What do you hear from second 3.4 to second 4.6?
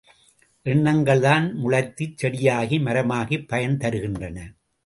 பயன் தருகின்றன.